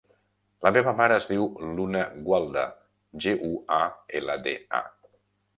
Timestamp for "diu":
1.31-1.45